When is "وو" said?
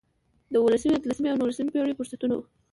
2.35-2.45